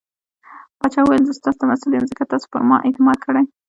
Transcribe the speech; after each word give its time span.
پاچا 0.79 1.01
وويل 1.03 1.23
:زه 1.27 1.33
ستاسو 1.39 1.59
ته 1.59 1.65
مسوول 1.69 1.93
يم 1.95 2.05
ځکه 2.11 2.23
تاسو 2.31 2.45
پرما 2.53 2.77
اعتماد 2.87 3.17
کړٸ. 3.25 3.35